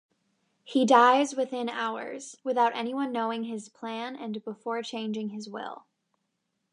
He 0.63 0.83
dies 0.83 1.35
within 1.35 1.69
hours, 1.69 2.35
without 2.43 2.75
anyone 2.75 3.11
knowing 3.11 3.43
his 3.43 3.69
plan 3.69 4.15
and 4.15 4.43
before 4.43 4.81
changing 4.81 5.29
his 5.29 5.47
will. 5.47 5.85